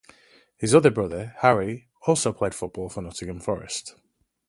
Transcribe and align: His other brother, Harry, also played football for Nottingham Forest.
His 0.57 0.73
other 0.73 0.89
brother, 0.89 1.35
Harry, 1.41 1.87
also 2.07 2.33
played 2.33 2.55
football 2.55 2.89
for 2.89 3.03
Nottingham 3.03 3.39
Forest. 3.39 3.97